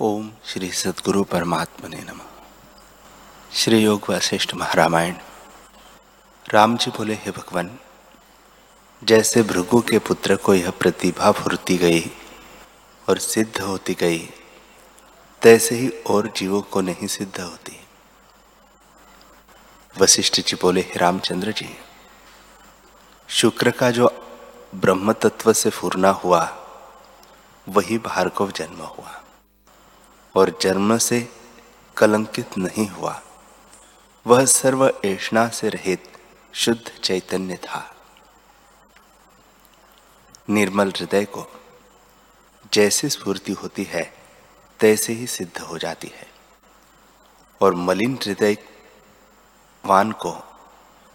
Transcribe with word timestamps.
ओम 0.00 0.30
श्री 0.44 0.72
सदगुरु 0.72 1.24
परमात्मा 1.24 1.88
ने 1.88 1.96
नम। 1.96 2.20
श्री 3.52 3.78
योग 3.78 4.02
वशिष्ठ 4.10 4.54
महारामायण। 4.54 5.14
राम 6.48 6.76
जी 6.76 6.90
बोले, 6.90 7.14
हे 7.14 7.30
भगवान, 7.30 7.78
जैसे 9.04 9.42
भृगु 9.42 9.80
के 9.80 9.98
पुत्र 9.98 10.36
को 10.36 10.54
यह 10.54 10.70
प्रतिभा 10.70 11.32
फुरती 11.32 11.76
गई 11.76 12.00
और 13.08 13.18
सिद्ध 13.18 13.60
होती 13.60 13.94
गई, 13.94 14.28
तैसे 15.42 15.74
ही 15.74 15.88
और 15.88 16.32
जीवों 16.36 16.62
को 16.62 16.80
नहीं 16.80 17.06
सिद्ध 17.06 17.40
होती। 17.40 17.80
वशिष्ठ 20.00 20.40
जी 20.40 20.56
बोले, 20.62 20.80
हे 20.80 20.98
रामचंद्र 20.98 21.52
जी, 21.52 21.76
शुक्र 23.28 23.70
का 23.70 23.90
जो 23.90 24.08
ब्रह्म 24.74 25.12
तत्व 25.12 25.52
से 25.52 25.70
फूरना 25.70 26.10
हुआ, 26.10 26.56
वही 27.68 27.98
भार्गव 27.98 28.50
जन्म 28.50 28.82
हुआ। 28.82 29.20
और 30.34 30.58
जन्म 30.60 30.98
से 30.98 31.28
कलंकित 31.96 32.58
नहीं 32.58 32.88
हुआ। 32.88 33.22
वह 34.26 34.44
सर्व 34.44 35.00
ऐषणा 35.04 35.48
से 35.48 35.68
रहित 35.68 36.12
शुद्ध 36.52 36.90
चैतन्य 37.02 37.56
था। 37.56 37.94
निर्मल 40.50 40.88
हृदय 40.88 41.24
को 41.24 41.46
जैसे 42.72 43.08
स्फूर्ति 43.08 43.52
होती 43.52 43.84
है, 43.84 44.12
तैसे 44.80 45.12
ही 45.12 45.26
सिद्ध 45.26 45.58
हो 45.58 45.78
जाती 45.78 46.08
है 46.08 46.26
और 47.60 47.74
मलिन 47.74 48.18
हृदय 48.24 48.56
वान 49.84 50.12
को 50.12 50.36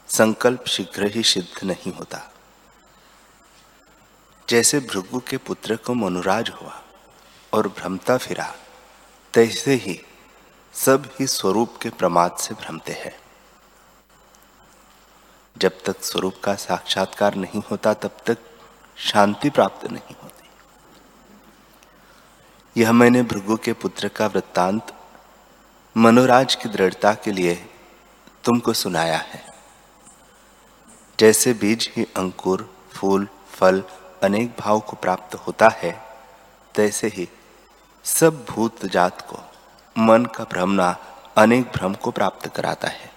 संकल्प 0.10 0.68
शीघ्र 0.68 1.08
ही 1.08 1.24
सिद्ध 1.24 1.64
नहीं 1.64 1.94
होता। 1.94 2.32
जैसे 4.50 4.80
भृगु 4.80 5.20
के 5.20 5.38
पुत्र 5.38 5.76
को 5.76 5.94
मनुराज 5.94 6.50
हुआ 6.50 6.82
और 7.54 7.68
भ्रमता 7.68 8.18
फिरा 8.18 8.56
तैसे 9.34 9.74
ही 9.74 10.02
सब 10.74 11.10
ही 11.20 11.28
स्वरूप 11.28 11.78
के 11.82 11.90
प्रमाद 11.90 12.38
से 12.40 12.54
भ्रमते 12.54 12.94
हैं। 12.94 13.20
जब 15.58 15.84
तक 15.84 16.04
स्वरूप 16.04 16.34
का 16.44 16.56
साक्षात्कार 16.56 17.36
नहीं 17.36 17.62
होता, 17.72 17.94
तब 17.94 18.18
तक 18.26 18.38
शांति 18.98 19.50
प्राप्त 19.50 19.88
नहीं 19.88 20.16
होती। 20.24 20.50
यह 22.82 22.92
मैंने 22.92 23.24
भृगु 23.24 23.58
के 23.58 23.74
पुत्र 23.74 24.08
का 24.08 24.28
वृत्तांत 24.28 24.96
मनोराज 25.98 26.56
की 26.56 26.70
दृढ़ता 26.70 27.14
के 27.14 27.32
लिए 27.32 27.56
तुमको 28.44 28.74
सुनाया 28.74 29.18
है। 29.18 29.54
जैसे 31.20 31.54
बीज 31.54 31.94
ही 31.98 32.04
अंकुर, 32.04 32.76
फूल, 32.92 33.28
फल 33.50 33.84
अनेक 34.24 34.56
भाव 34.60 34.80
को 34.80 34.96
प्राप्त 34.96 35.36
होता 35.36 35.70
है, 35.70 36.04
तैसे 36.76 37.08
ही 37.08 37.30
सब 38.04 38.46
भूत 38.46 38.86
जात 38.86 39.22
को, 39.22 39.40
मन 39.98 40.26
का 40.26 40.44
भ्रमना 40.44 40.98
अनेक 41.38 41.66
भ्रम 41.66 41.94
को 41.94 42.12
प्राप्त 42.12 42.48
कराता 42.48 42.88
है। 42.88 43.12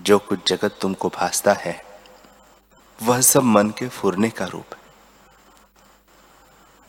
जो 0.00 0.18
कुछ 0.18 0.48
जगत 0.48 0.78
तुमको 0.80 1.08
भासता 1.08 1.52
है, 1.52 2.00
वह 3.02 3.20
सब 3.20 3.42
मन 3.42 3.70
के 3.70 3.88
फुरने 3.88 4.30
का 4.30 4.44
रूप 4.44 4.74
है। 4.74 4.80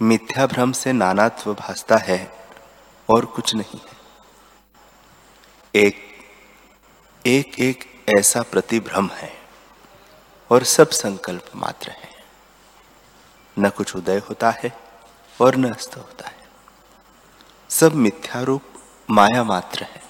मिथ्या 0.01 0.47
भ्रम 0.47 0.71
से 0.71 0.93
नानात्व 0.93 1.53
भासता 1.53 1.97
है 1.97 2.31
और 3.09 3.25
कुछ 3.25 3.55
नहीं 3.55 3.79
है। 3.79 3.97
एक 5.75 5.95
एक 7.25 7.59
एक 7.59 8.03
ऐसा 8.19 8.41
प्रतिभ्रम 8.41 9.09
है 9.09 9.33
और 10.51 10.63
सब 10.63 10.89
संकल्प 10.89 11.45
मात्र 11.55 11.91
है। 11.91 12.09
न 13.59 13.69
कुछ 13.69 13.95
उदय 13.95 14.17
होता 14.17 14.51
है 14.51 14.86
और 15.41 15.55
नष्ट 15.55 15.97
होता 15.97 16.27
है। 16.27 16.47
सब 17.69 17.93
मिथ्या 17.93 18.41
रूप 18.41 18.63
माया 19.09 19.43
मात्र 19.43 19.83
है। 19.83 20.03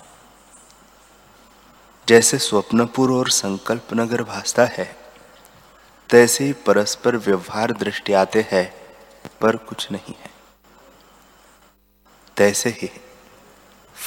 जैसे 2.07 2.37
स्वप्नपुर 2.37 3.11
और 3.11 3.29
संकल्प 3.29 3.87
नगर 3.93 4.23
भासता 4.23 4.65
है, 4.65 4.97
तैसे 6.09 6.43
ही 6.43 6.53
परस्पर 6.53 7.15
व्यवहार 7.15 7.71
दृष्टि 7.71 8.13
आते 8.13 8.47
हैं, 8.51 8.73
पर 9.41 9.55
कुछ 9.55 9.91
नहीं 9.91 10.13
है। 10.19 10.31
तैसे 12.37 12.69
ही 12.69 13.01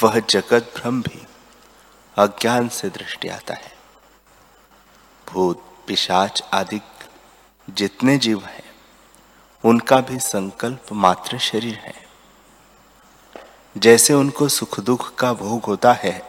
वह 0.03 0.19
जगत 0.19 0.73
भ्रम 0.77 1.01
भी 1.01 1.27
अज्ञान 2.17 2.69
से 2.69 2.89
दृष्टि 2.89 3.27
आता 3.27 3.53
है। 3.53 3.77
भूत, 5.29 5.83
पिशाच 5.87 6.43
आदि 6.53 6.81
जितने 7.69 8.17
जीव 8.17 8.45
हैं 8.45 8.60
उनका 9.63 9.99
भी 10.01 10.19
संकल्प 10.19 10.91
मात्र 10.93 11.37
शरीर 11.37 11.75
है। 11.75 11.93
जैसे 13.75 14.13
उनको 14.13 14.47
सुख 14.47 14.79
दुख 14.79 15.13
का 15.15 15.31
भोग 15.33 15.65
होता 15.65 15.93
है, 15.93 16.19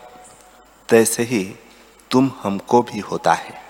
तैसे 0.88 1.22
ही 1.22 1.44
तुम 2.10 2.30
हमको 2.42 2.82
भी 2.82 2.98
होता 3.00 3.32
है। 3.32 3.60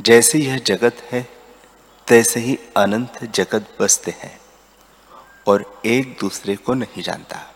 जैसे 0.00 0.38
यह 0.38 0.58
जगत 0.58 1.02
है, 1.12 1.26
तैसे 2.06 2.40
ही 2.40 2.58
अनंत 2.76 3.24
जगत 3.24 3.76
बसते 3.80 4.10
हैं 4.10 4.40
और 5.46 5.64
एक 5.86 6.16
दूसरे 6.20 6.56
को 6.56 6.74
नहीं 6.74 7.02
जानता। 7.02 7.46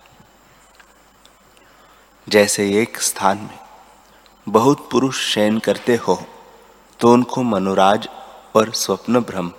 जैसे 2.27 2.71
एक 2.83 3.01
स्थान 3.01 3.39
में 3.39 3.59
बहुत 4.47 4.89
पुरुष 4.91 5.27
शयन 5.27 5.59
करते 5.59 5.97
हो 5.97 6.23
तो 7.01 7.13
उनको 7.13 7.43
मनोराज 7.43 8.09
और 8.57 8.73
स्वप्न 8.73 9.21
भ्रम 9.21 9.53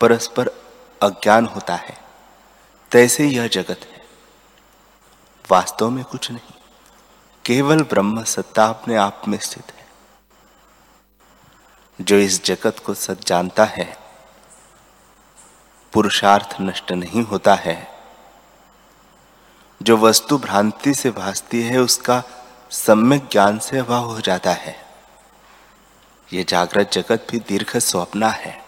परस्पर 0.00 0.48
अज्ञान 1.02 1.46
होता 1.46 1.76
है। 1.76 1.98
तैसे 2.90 3.26
यह 3.28 3.46
जगत 3.46 3.80
है। 3.92 4.06
वास्तव 5.50 5.90
में 5.90 6.04
कुछ 6.04 6.30
नहीं। 6.30 6.54
केवल 7.44 7.82
ब्रह्म 7.82 8.24
सत्ता 8.24 8.66
अपने 8.66 8.96
आप 8.96 9.22
में 9.28 9.38
स्थित 9.38 9.72
है। 9.76 9.88
जो 12.00 12.16
इस 12.16 12.44
जगत 12.44 12.78
को 12.78 12.94
सच 12.94 13.28
जानता 13.28 13.64
है, 13.64 13.96
पुरुषार्थ 15.92 16.56
नष्ट 16.60 16.92
नहीं 16.92 17.22
होता 17.22 17.54
है। 17.54 17.98
जो 19.82 19.96
वस्तु 19.96 20.38
भ्रांति 20.38 20.94
से 20.94 21.10
भासती 21.10 21.62
है, 21.62 21.78
उसका 21.78 22.22
सम्यक 22.70 23.28
ज्ञान 23.32 23.58
से 23.58 23.78
अभाव 23.78 24.04
हो 24.04 24.20
जाता 24.20 24.50
है। 24.50 24.88
यह 26.32 26.44
जागृत 26.48 26.90
जगत 26.92 27.26
भी 27.30 27.38
दीर्घ 27.38 27.78
स्वप्ना 27.78 28.28
है। 28.28 28.67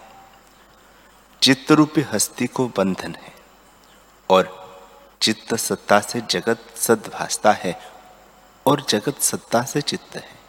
चित्त 1.43 1.71
रूपी 1.71 2.01
हस्ती 2.01 2.47
को 2.47 2.67
बंधन 2.67 3.15
है 3.15 3.35
और 4.29 4.61
चित्त 5.21 5.55
सत्ता 5.55 5.99
से 5.99 6.21
जगत 6.21 6.73
सद 6.75 7.11
भासता 7.13 7.51
है 7.51 7.91
और 8.65 8.81
जगत 8.81 9.19
सत्ता 9.19 9.63
से 9.63 9.81
चित्त 9.81 10.15
है। 10.15 10.39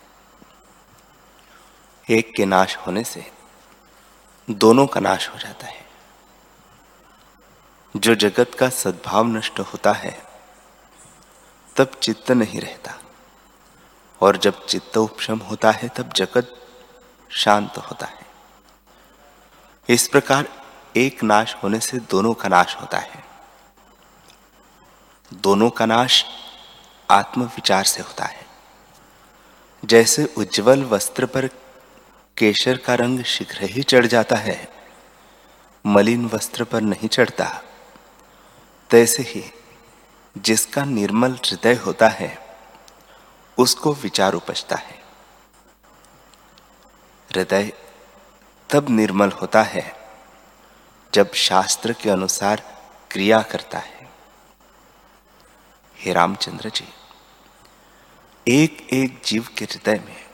एक 2.11 2.33
के 2.37 2.45
नाश 2.45 2.77
होने 2.77 3.05
से 3.05 3.33
दोनों 4.51 4.87
का 4.87 5.01
नाश 5.01 5.29
हो 5.29 5.39
जाता 5.39 5.67
है। 5.67 5.87
जो 7.97 8.15
जगत 8.15 8.51
का 8.59 8.69
सद्भाव 8.69 9.27
नष्ट 9.27 9.61
होता 9.61 9.93
है, 9.93 10.25
तब 11.77 11.91
चित्त 12.03 12.31
नहीं 12.31 12.61
रहता। 12.61 12.95
और 14.21 14.37
जब 14.37 14.67
चित्त 14.67 14.97
उपशम 14.97 15.39
होता 15.39 15.71
है, 15.71 15.89
तब 15.89 16.13
जगत 16.13 16.69
शांत 17.31 17.79
होता 17.79 18.07
है। 18.07 18.27
इस 19.89 20.09
प्रकार 20.09 20.62
एक 20.97 21.23
नाश 21.23 21.57
होने 21.63 21.81
से 21.81 21.99
दोनों 21.99 22.35
का 22.35 22.49
नाश 22.49 22.77
होता 22.81 22.99
है। 22.99 23.25
दोनों 25.35 25.71
का 25.71 25.87
नाश 25.87 26.25
आत्म 27.11 27.43
विचार 27.43 27.85
से 27.85 28.03
होता 28.03 28.25
है। 28.25 28.47
जैसे 29.85 30.35
उज्जवल 30.39 30.85
वस्त्र 30.85 31.27
पर 31.27 31.47
केशर 32.39 32.77
का 32.77 32.95
रंग 32.95 33.25
शीघ्र 33.25 33.59
ही 33.63 33.83
चढ़ 33.83 34.07
जाता 34.07 34.37
है, 34.37 34.69
मलिन 35.87 36.27
वस्त्र 36.27 36.65
पर 36.65 36.81
नहीं 36.81 37.09
चढ़ता। 37.09 37.63
तैसे 38.91 39.23
ही 39.23 39.53
जिसका 40.39 40.85
निर्मल 40.85 41.33
हृदय 41.33 41.75
होता 41.75 42.09
है, 42.09 42.39
उसको 43.59 43.93
विचार 43.95 44.33
उपजता 44.33 44.77
है। 44.77 45.03
हृदय 47.31 47.73
तब 48.71 48.91
निर्मल 48.91 49.31
होता 49.31 49.63
है 49.63 50.02
जब 51.15 51.33
शास्त्र 51.33 51.93
के 51.93 52.11
अनुसार 52.11 52.63
क्रिया 53.11 53.43
करता 53.43 53.79
है। 53.79 54.11
हे 55.97 56.13
रामचंद्र 56.13 56.71
जी 56.71 56.89
एक 58.49 58.89
एक 58.93 59.23
जीव 59.25 59.49
के 59.59 59.65
हृदय 59.65 59.99
में 60.07 60.27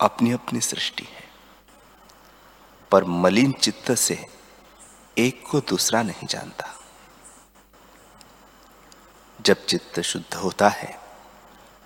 अपनी 0.00 0.32
अपनी 0.32 0.60
सृष्टि 0.60 1.04
है, 1.04 1.24
पर 2.90 3.04
मलिन 3.04 3.52
चित्त 3.52 3.92
से 3.92 4.26
एक 5.18 5.44
को 5.50 5.60
दूसरा 5.60 6.02
नहीं 6.02 6.26
जानता। 6.26 6.74
जब 9.40 9.66
चित्त 9.66 10.00
शुद्ध 10.00 10.34
होता 10.34 10.68
है, 10.68 11.00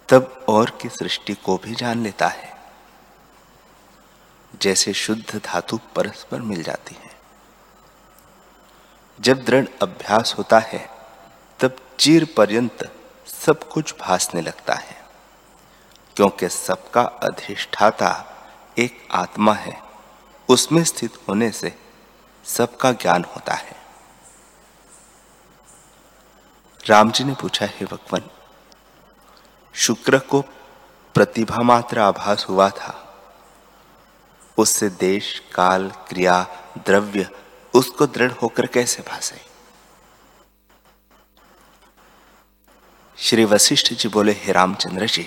तब 0.09 0.45
और 0.49 0.79
की 0.83 0.89
सृष्टि 0.89 1.35
को 1.35 1.57
भी 1.57 1.75
जान 1.75 2.03
लेता 2.03 2.29
है। 2.29 2.57
जैसे 4.63 4.93
शुद्ध 4.95 5.41
धातु 5.45 5.81
परस्पर 5.97 6.41
मिल 6.43 6.63
जाती 6.63 6.95
है। 6.95 7.10
जब 9.21 9.45
दृढ़ 9.45 9.67
अभ्यास 9.83 10.35
होता 10.39 10.59
है, 10.59 10.91
तब 11.61 11.77
चीर 11.99 12.35
पर्यंत 12.37 12.93
सब 13.27 13.69
कुछ 13.69 13.95
भासने 14.01 14.41
लगता 14.41 14.75
है। 14.75 15.05
क्योंकि 16.17 16.49
सबका 16.49 17.01
अधिष्ठाता 17.01 18.25
एक 18.79 19.09
आत्मा 19.13 19.55
है, 19.55 19.83
उसमें 20.49 20.85
स्थित 20.85 21.19
होने 21.29 21.51
से 21.51 21.79
सबका 22.45 22.93
ज्ञान 22.93 23.25
होता 23.25 23.55
है। 23.55 23.77
राम 26.87 27.11
जी 27.11 27.25
ने 27.25 27.35
पूछा, 27.35 27.67
है 27.67 27.87
भगवान, 27.87 28.23
शुक्र 29.75 30.19
को 30.19 30.41
प्रतिभा 31.15 31.63
मात्र 31.63 31.99
आभास 31.99 32.47
हुआ 32.49 32.71
था? 32.71 33.19
उससे 34.59 34.89
देश, 34.89 35.43
काल, 35.55 35.91
क्रिया, 35.91 36.47
द्रव्य 36.87 37.31
उसको 37.75 38.07
दृढ़ 38.07 38.33
होकर 38.33 38.67
कैसे 38.67 39.03
भासे? 39.03 39.41
श्री 43.19 43.45
वशिष्ठ 43.45 43.93
जी 43.93 44.09
बोले, 44.09 44.33
हे 44.33 44.53
रामचंद्र 44.53 45.07
जी, 45.07 45.27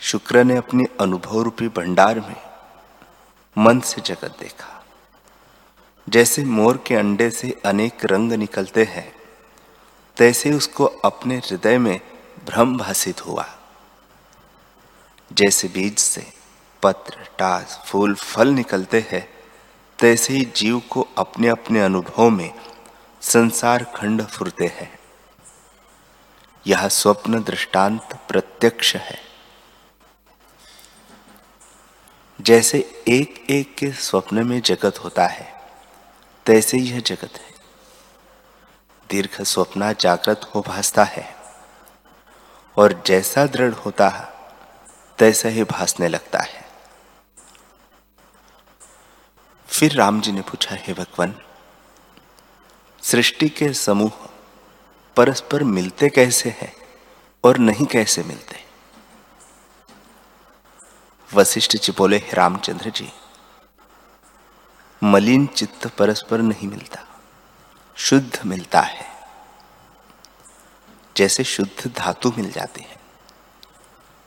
शुक्र 0.00 0.44
ने 0.44 0.56
अपनी 0.56 0.84
अनुभव 1.00 1.42
रूपी 1.42 1.68
भंडार 1.68 2.20
में 2.20 2.36
मन 3.58 3.80
से 3.80 4.00
जगत 4.00 4.36
देखा। 4.40 4.84
जैसे 6.08 6.44
मोर 6.44 6.84
के 6.86 6.94
अंडे 6.94 7.30
से 7.30 7.60
अनेक 7.66 8.04
रंग 8.04 8.32
निकलते 8.32 8.84
हैं, 8.84 9.14
तैसे 10.16 10.52
उसको 10.52 10.84
अपने 10.84 11.36
हृदय 11.36 11.78
में 11.78 12.00
भ्रम 12.46 12.78
भाषित 12.78 13.26
हुआ। 13.26 13.46
जैसे 15.32 15.68
बीज 15.68 15.98
से 15.98 16.32
पत्र, 16.82 17.28
टास, 17.38 17.80
फूल, 17.86 18.14
फल 18.14 18.48
निकलते 18.48 19.06
हैं 19.10 19.41
तैसे 20.02 20.32
ही 20.32 20.52
जीव 20.56 20.82
को 20.90 21.08
अपने 21.18 21.48
अपने 21.48 21.80
अनुभव 21.80 22.30
में 22.30 22.54
संसार 23.20 23.84
खंड 23.84 24.26
फुरते 24.26 24.66
हैं। 24.66 24.98
यह 26.66 26.88
स्वप्न 26.88 27.42
दृष्टांत 27.42 28.18
प्रत्यक्ष 28.28 28.96
है। 28.96 29.20
जैसे 32.40 33.02
एक 33.08 33.46
एक 33.50 33.74
के 33.74 33.92
स्वप्न 33.92 34.46
में 34.46 34.60
जगत 34.60 34.98
होता 34.98 35.26
है, 35.26 35.62
तैसे 36.46 36.78
यह 36.78 37.00
जगत 37.00 37.34
है। 37.34 37.54
दीर्घ 39.10 39.42
स्वप्न 39.42 39.94
जागृत 40.00 40.40
हो 40.54 40.60
भासता 40.60 41.04
है, 41.04 41.36
और 42.76 43.02
जैसा 43.06 43.46
दृढ़ 43.46 43.74
होता 43.74 44.08
है, 44.08 44.28
तैसा 45.18 45.48
ही 45.48 45.64
भासने 45.64 46.08
लगता 46.08 46.38
है। 46.38 46.61
फिर 49.72 49.92
राम 49.92 50.20
जी 50.20 50.32
ने 50.32 50.40
पूछा, 50.40 50.74
हे 50.76 50.92
भगवान, 50.94 51.34
सृष्टि 53.02 53.48
के 53.48 53.72
समूह 53.72 54.28
परस्पर 55.16 55.62
मिलते 55.64 56.08
कैसे 56.08 56.50
हैं 56.50 56.72
और 57.44 57.58
नहीं 57.58 57.86
कैसे 57.86 58.22
मिलते? 58.22 58.56
वशिष्ठ 61.30 61.76
जी 61.76 61.92
बोले 61.92 62.18
रामचंद्र 62.32 62.90
जी, 62.90 63.08
मलिन 65.02 65.46
चित्त 65.46 65.86
परस्पर 65.98 66.42
नहीं 66.42 66.68
मिलता, 66.68 67.00
शुद्ध 67.96 68.44
मिलता 68.46 68.80
है। 68.80 69.06
जैसे 71.16 71.44
शुद्ध 71.44 71.92
धातु 71.96 72.32
मिल 72.36 72.50
जाते 72.50 72.80
हैं, 72.80 73.00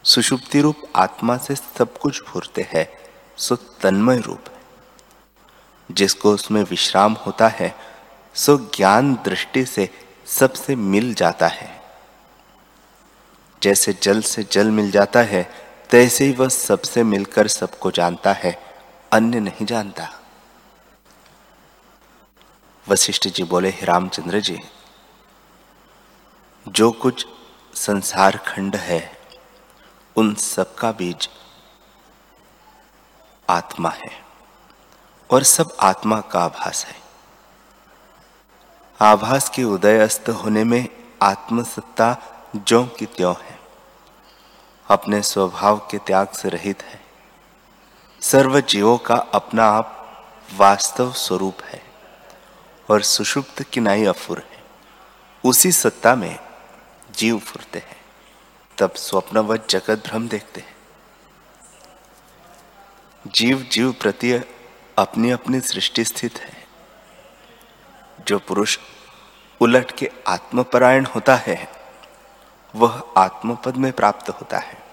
सुषुप्ति 0.04 0.62
रूप 0.62 0.84
आत्मा 0.96 1.38
से 1.38 1.56
सब 1.56 1.98
कुछ 1.98 2.22
भूरते 2.24 2.68
हैं, 2.74 2.88
सो 3.38 3.56
तन्मय 3.56 4.20
रूप 4.20 4.50
जिसको 5.92 6.32
उसमें 6.32 6.64
विश्राम 6.64 7.14
होता 7.14 7.48
है, 7.48 7.76
सो 8.36 8.58
ज्ञान 8.58 9.14
दृष्टि 9.16 9.66
से 9.66 9.90
सबसे 10.26 10.76
मिल 10.76 11.14
जाता 11.14 11.48
है। 11.48 11.82
जैसे 13.64 13.94
जल 14.02 14.22
से 14.22 14.44
जल 14.44 14.72
मिल 14.72 14.92
जाता 14.92 15.20
है, 15.20 15.52
तैसे 15.90 16.26
ही 16.26 16.34
वह 16.34 16.50
सबसे 16.50 17.04
मिलकर 17.04 17.48
सबको 17.48 17.92
जानता 17.92 18.34
है, 18.34 18.64
अन्य 19.12 19.40
नहीं 19.40 19.66
जानता। 19.66 20.22
वशिष्ठ 22.90 23.28
जी 23.28 23.44
बोले 23.44 23.70
रामचंद्र 23.84 24.40
जी, 24.40 24.60
जो 26.68 26.92
कुछ 26.92 27.28
संसार 27.74 28.38
खंड 28.38 28.76
है, 28.76 29.18
उन 30.16 30.36
सबका 30.36 30.92
बीज 30.92 31.30
आत्मा 33.50 33.90
है। 33.90 34.25
और 35.30 35.44
सब 35.44 35.78
आत्मा 35.80 36.22
का 36.22 36.40
आभास 36.40 36.86
है। 36.86 37.02
आभास 39.02 39.50
के 39.50 39.64
उदय 39.64 40.00
अस्त 40.00 40.30
होने 40.30 40.64
में 40.64 40.88
आत्मसत्ता 41.22 42.18
जो 42.56 42.86
की 42.86 43.06
त्यों 43.06 43.36
है। 43.42 43.60
अपने 44.90 45.22
स्वभाव 45.22 45.78
के 45.78 45.98
त्याग 45.98 46.28
से 46.28 46.50
रहित 46.50 46.84
है। 46.84 47.06
सर्व 48.22 48.62
जीवों 48.62 48.98
का 48.98 49.16
अपना 49.16 49.66
आप 49.66 50.02
वास्तव 50.58 51.14
स्वरूप 51.14 51.58
है 51.64 51.84
और 52.90 53.02
सुषुप्त 53.02 53.64
किनाई 53.64 54.06
अफुर 54.06 54.46
है। 54.52 54.64
उसी 55.44 55.72
सत्ता 55.72 56.16
में 56.16 56.40
जीव 57.16 57.40
फुरते 57.40 57.80
हैं। 57.80 58.02
तब 58.78 58.94
स्वप्न 58.94 59.38
व 59.38 59.58
जगत 59.58 60.04
भ्रम 60.08 60.28
देखते 60.28 60.62
हैं। 60.62 60.76
जीव 63.28 63.70
जीव 63.72 63.92
प्रति 63.92 64.32
अपनी 64.98 65.32
अपनी 65.32 65.60
सृष्टि 65.60 66.04
स्थित 66.04 66.38
है। 66.38 66.68
जो 68.28 68.40
पुरुष 68.40 68.80
उलट 69.62 69.92
के 69.92 70.12
आत्मपरायण 70.28 71.06
होता 71.06 71.36
है, 71.36 71.72
वह 72.76 73.04
आत्मपद 73.18 73.78
में 73.78 73.94
प्राप्त 73.94 74.30
होता 74.30 74.58
है। 74.58 74.84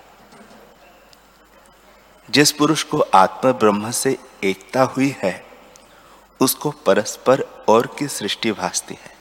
जिस 2.31 2.53
पुरुष 2.53 2.83
को 2.83 3.01
आत्म 3.01 3.53
ब्रह्म 3.53 3.91
से 3.91 4.19
एकता 4.45 4.83
हुई 4.83 5.17
है, 5.19 5.47
उसको 6.41 6.71
परस्पर 6.71 7.65
और 7.69 7.97
की 7.99 8.09
सृष्टि 8.09 8.53
भासती 8.53 8.99
है। 9.03 9.17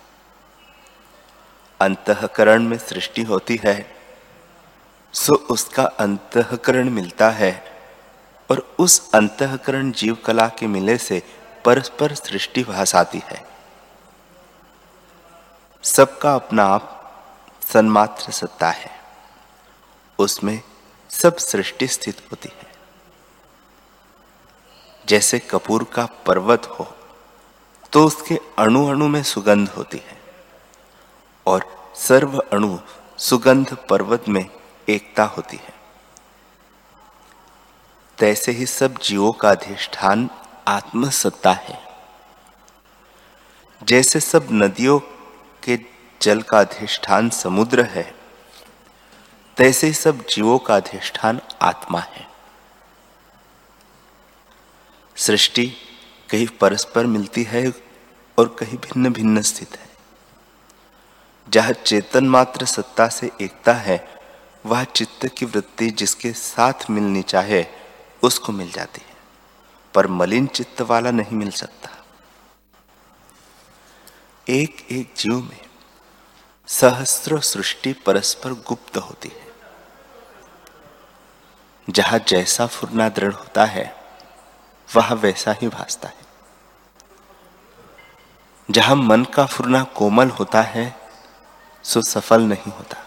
अंतकरण 1.81 2.63
में 2.63 2.77
सृष्टि 2.77 3.23
होती 3.23 3.59
है, 3.63 3.95
सो 5.13 5.33
उसका 5.35 5.83
अंतकरण 5.83 6.89
मिलता 6.89 7.29
है। 7.29 7.70
और 8.51 8.75
उस 8.79 9.11
अंतकरण 9.11 9.91
जीव 9.91 10.17
कला 10.25 10.47
के 10.47 10.67
मिले 10.67 10.97
से 10.97 11.21
परस्पर 11.65 12.13
सृष्टि 12.15 12.63
भासाती 12.63 13.21
है। 13.25 13.45
सबका 15.83 16.33
अपना 16.35 16.65
आप 16.65 16.97
सन्मात्र 17.73 18.31
सत्ता 18.31 18.69
है। 18.69 18.91
उसमें 20.19 20.61
सब 21.09 21.37
सृष्टि 21.37 21.87
स्थित 21.87 22.21
होती 22.31 22.49
है। 22.55 22.69
जैसे 25.05 25.39
कपूर 25.39 25.83
का 25.83 26.05
पर्वत 26.25 26.65
हो 26.79 26.87
तो 27.93 28.05
उसके 28.05 28.39
अणु 28.59 28.85
अणु 28.87 29.07
में 29.07 29.23
सुगंध 29.23 29.69
होती 29.69 29.97
है 29.97 30.17
और 31.45 31.65
सर्व 31.95 32.37
अणु 32.53 32.77
सुगंध 33.17 33.75
पर्वत 33.89 34.29
में 34.29 34.45
एकता 34.89 35.23
होती 35.23 35.57
है। 35.57 35.80
तैसे 38.21 38.51
ही 38.51 38.65
सब 38.65 38.97
जीवों 39.01 39.31
का 39.31 39.49
अधिष्ठान 39.51 40.29
आत्मसत्ता 40.67 41.51
है। 41.51 41.79
जैसे 43.83 44.19
सब 44.19 44.47
नदियों 44.51 44.99
के 45.63 45.79
जल 46.21 46.41
का 46.41 46.59
अधिष्ठान 46.59 47.29
समुद्र 47.29 47.83
है, 47.83 48.15
तैसे 49.57 49.87
ही 49.87 49.93
सब 49.93 50.25
जीवों 50.25 50.59
का 50.59 50.75
अधिष्ठान 50.75 51.41
आत्मा 51.61 51.99
है। 51.99 52.27
सृष्टि 55.15 55.73
कहीं 56.29 56.47
परस्पर 56.47 57.05
मिलती 57.05 57.43
है 57.43 57.73
और 58.37 58.55
कहीं 58.59 58.77
भिन्न 58.77 59.13
भिन्न 59.13 59.41
स्थित 59.41 59.77
है। 59.77 59.89
जहाँ 61.49 61.71
चेतन 61.71 62.29
मात्र 62.29 62.65
सत्ता 62.65 63.07
से 63.07 63.31
एकता 63.41 63.73
है, 63.73 64.07
वह 64.65 64.83
चित्त 64.83 65.27
की 65.37 65.45
वृत्ति 65.45 65.89
जिसके 65.89 66.33
साथ 66.33 66.73
मिलनी 66.89 67.21
चाहे 67.21 67.80
उसको 68.23 68.51
मिल 68.51 68.71
जाती 68.71 69.01
है, 69.01 69.15
पर 69.93 70.07
मलिन 70.07 70.47
चित्त 70.47 70.81
वाला 70.81 71.11
नहीं 71.11 71.37
मिल 71.37 71.51
सकता। 71.51 71.89
एक 74.49 74.87
एक 74.91 75.13
जीव 75.17 75.39
में 75.39 75.59
सहस्त्र 76.67 77.39
सृष्टि 77.39 77.93
परस्पर 77.93 78.53
गुप्त 78.53 78.97
होती 78.97 79.29
है। 79.29 79.51
जहाँ 81.89 82.19
जैसा 82.27 82.65
फुरना 82.65 83.09
दृढ़ 83.09 83.33
होता 83.33 83.65
है, 83.65 83.95
वह 84.95 85.13
वैसा 85.13 85.51
ही 85.51 85.67
भासता 85.67 86.07
है। 86.07 86.19
जहाँ 88.71 88.95
मन 88.95 89.23
का 89.23 89.45
फुरना 89.45 89.83
कोमल 89.83 90.29
होता 90.29 90.61
है, 90.61 91.01
सो 91.83 92.01
सफल 92.01 92.41
नहीं 92.41 92.71
होता, 92.71 92.97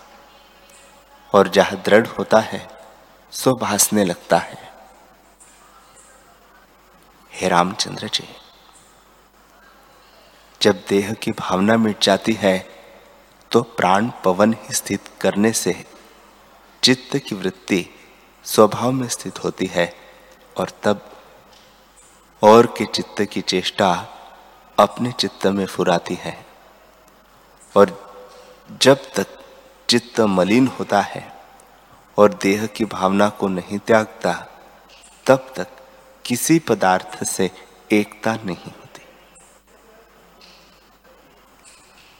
और 1.34 1.48
जहाँ 1.48 1.82
दृढ़ 1.82 2.06
होता 2.06 2.38
है, 2.40 2.68
सो 3.30 3.54
भासने 3.54 4.04
लगता 4.04 4.38
है। 4.38 4.73
हे 7.34 7.48
रामचंद्र 7.48 8.08
जी, 8.08 8.26
जब 10.60 10.84
देह 10.88 11.12
की 11.12 11.30
भावना 11.30 11.76
मिट 11.76 12.02
जाती 12.02 12.32
है 12.32 12.58
तो 13.50 13.62
प्राण 13.62 14.10
पवन 14.24 14.52
ही 14.52 14.74
स्थित 14.74 15.08
करने 15.20 15.52
से 15.52 15.74
चित्त 16.82 17.16
की 17.18 17.34
वृत्ति 17.34 17.84
स्वभाव 18.44 18.92
में 18.92 19.08
स्थित 19.08 19.42
होती 19.44 19.66
है 19.66 19.92
और 20.56 20.70
तब 20.82 21.00
और 22.42 22.66
के 22.78 22.84
चित्त 22.84 23.22
की 23.22 23.40
चेष्टा 23.40 23.90
अपने 24.78 25.12
चित्त 25.12 25.46
में 25.46 25.66
फुराती 25.66 26.14
है। 26.14 26.36
और 27.76 27.92
जब 28.82 29.12
तक 29.14 29.38
चित्त 29.88 30.20
मलिन 30.20 30.66
होता 30.78 31.00
है 31.02 31.22
और 32.18 32.34
देह 32.34 32.66
की 32.66 32.84
भावना 32.84 33.28
को 33.28 33.48
नहीं 33.48 33.78
त्यागता, 33.78 34.32
तब 35.26 35.52
तक 35.56 35.68
किसी 36.26 36.58
पदार्थ 36.58 37.24
से 37.24 37.50
एकता 37.92 38.34
नहीं 38.34 38.72
होती। 38.72 39.02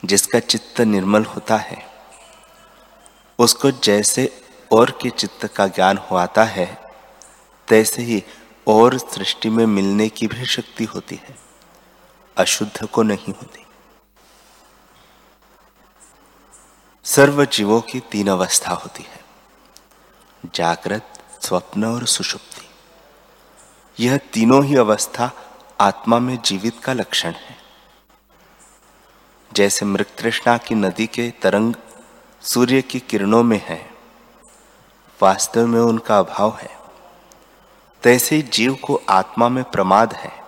जिसका 0.05 0.39
चित्त 0.39 0.81
निर्मल 0.81 1.23
होता 1.23 1.57
है, 1.57 1.85
उसको 3.39 3.71
जैसे 3.71 4.43
और 4.71 4.99
के 5.01 5.09
चित्त 5.09 5.47
का 5.47 5.67
ज्ञान 5.67 5.97
होता 5.97 6.43
है, 6.43 6.81
तैसे 7.67 8.01
ही 8.01 8.23
और 8.67 8.97
सृष्टि 8.97 9.49
में 9.49 9.65
मिलने 9.65 10.09
की 10.09 10.27
भी 10.27 10.45
शक्ति 10.45 10.83
होती 10.83 11.15
है, 11.15 11.35
अशुद्ध 12.37 12.87
को 12.87 13.03
नहीं 13.03 13.33
होती। 13.33 13.65
सर्व 17.03 17.45
जीवों 17.45 17.81
की 17.81 17.99
तीन 17.99 18.27
अवस्था 18.27 18.71
होती 18.71 19.03
है, 19.03 19.19
जागृत, 20.55 21.13
स्वप्न 21.41 21.85
और 21.85 22.05
सुषुप्ति। 22.07 22.64
यह 23.99 24.17
तीनों 24.17 24.65
ही 24.65 24.75
अवस्था 24.75 25.31
आत्मा 25.81 26.19
में 26.19 26.41
जीवित 26.41 26.79
का 26.83 26.93
लक्षण 26.93 27.31
है। 27.31 27.57
जैसे 29.53 29.85
मृत 29.85 30.07
तृष्णा 30.17 30.57
की 30.57 30.75
नदी 30.75 31.07
के 31.07 31.31
तरंग 31.41 31.73
सूर्य 32.41 32.81
की 32.81 32.99
किरणों 32.99 33.43
में 33.43 33.61
है, 33.65 33.91
वास्तव 35.21 35.67
में 35.67 35.79
उनका 35.79 36.19
अभाव 36.19 36.57
है। 36.61 36.77
तैसे 38.03 38.41
जीव 38.41 38.75
को 38.75 39.01
आत्मा 39.09 39.49
में 39.49 39.63
प्रमाद 39.63 40.13
है, 40.13 40.43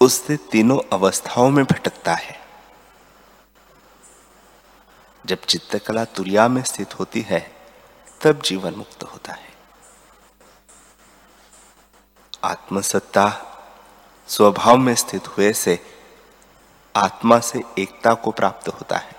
उससे 0.00 0.36
तीनों 0.36 0.80
अवस्थाओं 0.92 1.50
में 1.50 1.64
भटकता 1.64 2.14
है। 2.14 2.40
जब 5.26 5.40
चित्तकला 5.40 6.04
तुरिया 6.04 6.48
में 6.48 6.62
स्थित 6.62 6.98
होती 6.98 7.20
है, 7.20 7.56
तब 8.22 8.42
जीवन 8.42 8.74
मुक्त 8.74 9.02
होता 9.02 9.32
है। 9.32 9.47
आत्मसत्ता 12.44 13.42
स्वभाव 14.28 14.76
में 14.76 14.94
स्थित 14.94 15.28
हुए 15.28 15.52
से 15.52 15.86
आत्मा 16.96 17.38
से 17.38 17.62
एकता 17.78 18.14
को 18.14 18.30
प्राप्त 18.30 18.68
होता 18.68 18.96
है 18.96 19.16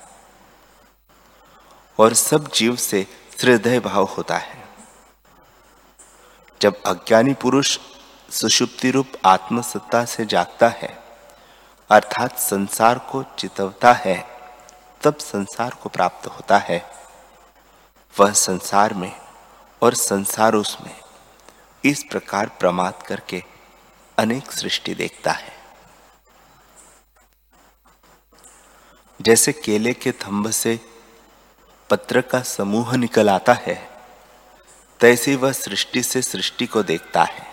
और 2.00 2.14
सब 2.14 2.52
जीव 2.52 2.76
से 2.76 3.08
हृदय 3.42 3.80
भाव 3.80 4.04
होता 4.04 4.38
है। 4.38 4.70
जब 6.62 6.84
अज्ञानी 6.84 7.34
पुरुष 7.34 7.80
सुषुप्ति 8.30 8.92
रूप 8.92 9.08
आत्मसत्ता 9.26 10.06
से 10.06 10.26
जागता 10.26 10.68
है, 10.68 11.04
अर्थात 11.90 12.38
संसार 12.38 13.00
को 13.00 13.24
चितवता 13.24 13.94
है, 13.94 14.28
तब 15.02 15.18
संसार 15.18 15.70
को 15.70 15.90
प्राप्त 15.90 16.28
होता 16.28 16.58
है। 16.58 16.92
वह 18.20 18.32
संसार 18.32 18.94
में 18.94 19.22
और 19.82 19.94
संसार 19.94 20.54
उसमें 20.56 21.09
इस 21.86 22.04
प्रकार 22.04 22.50
प्रमाद 22.50 23.04
करके 23.08 23.44
अनेक 24.20 24.52
सृष्टि 24.52 24.96
देखता 24.96 25.32
है। 25.32 25.54
जैसे 29.22 29.54
केले 29.54 29.94
के 29.94 30.12
थंब 30.12 30.52
से 30.52 30.80
पत्र 31.90 32.22
का 32.22 32.42
समूह 32.42 32.96
निकल 32.96 33.30
आता 33.30 33.54
है, 33.54 33.90
तैसे 35.00 35.36
वह 35.36 35.52
सृष्टि 35.52 36.04
से 36.04 36.22
सृष्टि 36.22 36.66
को 36.66 36.84
देखता 36.84 37.24
है। 37.24 37.48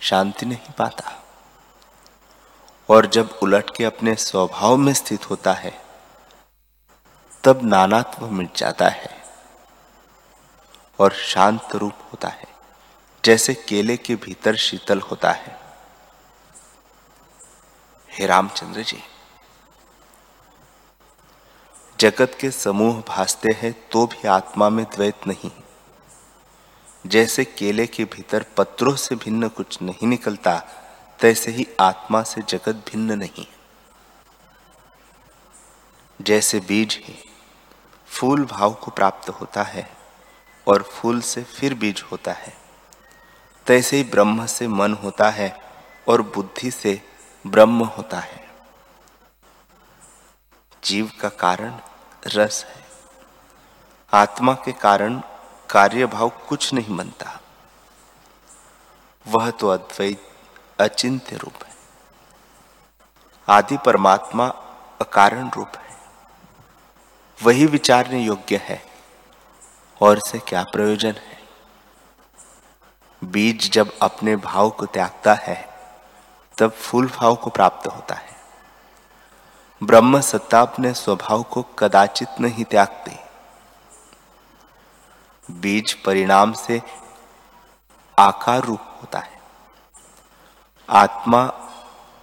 शांति 0.00 0.46
नहीं 0.46 0.72
पाता। 0.78 1.24
और 2.88 3.06
जब 3.06 3.38
उलट 3.42 3.76
के 3.76 3.84
अपने 3.84 4.14
स्वभाव 4.14 4.76
में 4.76 4.94
स्थित 4.94 5.30
होता 5.30 5.52
है, 5.52 5.82
तब 7.44 7.60
नानात्व 7.62 8.30
मिट 8.30 8.56
जाता 8.56 8.88
है। 8.88 9.17
और 10.98 11.12
शांत 11.14 11.74
रूप 11.74 11.98
होता 12.04 12.28
है, 12.28 12.46
जैसे 13.24 13.54
केले 13.68 13.96
के 13.96 14.14
भीतर 14.16 14.56
शीतल 14.56 15.00
होता 15.00 15.30
है। 15.32 15.56
हे 18.10 18.26
रामचंद्र 18.26 18.82
जी, 18.82 19.02
जगत 21.98 22.36
के 22.40 22.50
समूह 22.50 23.02
भासते 23.08 23.52
हैं 23.52 23.72
तो 23.92 24.06
भी 24.06 24.28
आत्मा 24.28 24.68
में 24.68 24.84
द्वैत 24.86 25.26
नहीं। 25.26 25.50
जैसे 27.04 27.44
केले 27.44 27.86
के 27.86 28.04
भीतर 28.06 28.44
पत्रों 28.56 28.94
से 28.96 29.14
भिन्न 29.16 29.48
कुछ 29.48 29.80
नहीं 29.82 30.08
निकलता, 30.08 30.58
तैसे 31.20 31.50
ही 31.50 31.66
आत्मा 31.80 32.22
से 32.22 32.42
जगत 32.42 32.84
भिन्न 32.90 33.18
नहीं। 33.18 33.46
जैसे 36.20 36.60
बीज 36.60 36.98
ही 37.04 37.14
फूल 38.08 38.44
भाव 38.46 38.74
को 38.74 38.90
प्राप्त 38.90 39.28
होता 39.30 39.62
है 39.62 39.88
और 40.68 40.82
फूल 40.82 41.20
से 41.20 41.44
फिर 41.44 41.74
बीज 41.74 42.04
होता 42.12 42.32
है। 42.32 42.56
तैसे 43.66 43.96
ही 43.96 44.04
ब्रह्म 44.04 44.46
से 44.46 44.68
मन 44.68 44.94
होता 44.94 45.30
है 45.30 45.62
और 46.08 46.22
बुद्धि 46.22 46.70
से 46.70 47.02
ब्रह्म 47.46 47.84
होता 47.84 48.20
है। 48.20 48.50
जीव 50.84 51.12
का 51.20 51.28
कारण 51.28 51.80
रस 52.26 52.64
है। 52.64 52.84
आत्मा 54.12 54.54
के 54.54 54.72
कारण 54.72 55.22
कार्य 55.70 56.06
भाव 56.06 56.32
कुछ 56.48 56.72
नहीं 56.72 56.96
बनता। 56.96 57.40
वह 59.26 59.50
तो 59.50 59.68
अद्वैत, 59.68 60.30
अचिंत्य 60.80 61.36
रूप 61.36 61.64
है। 61.64 61.74
आदि 63.48 63.76
परमात्मा 63.76 64.46
अकारण 65.00 65.50
रूप 65.50 65.72
है। 65.76 65.96
वही 67.42 67.66
विचारने 67.66 68.22
योग्य 68.22 68.56
है। 68.56 68.97
और 70.02 70.18
से 70.18 70.38
क्या 70.38 70.62
प्रयोजन 70.62 71.12
है? 71.12 71.38
बीज 73.24 73.70
जब 73.70 73.98
अपने 74.02 74.36
भाव 74.36 74.70
को 74.70 74.86
त्यागता 74.86 75.34
है, 75.34 75.68
तब 76.58 76.70
फूल 76.70 77.06
भाव 77.06 77.34
को 77.34 77.50
प्राप्त 77.50 77.86
होता 77.86 78.14
है। 78.14 78.36
ब्रह्म 79.82 80.20
सत्ता 80.20 80.60
अपने 80.60 80.94
स्वभाव 80.94 81.42
को 81.42 81.62
कदाचित 81.62 82.28
नहीं 82.40 82.64
त्यागती। 82.64 83.16
बीज 85.50 85.94
परिणाम 85.94 86.52
से 86.52 86.82
आकार 88.18 88.60
रूप 88.60 88.80
होता 88.82 89.18
है। 89.18 89.40
आत्मा 90.90 91.42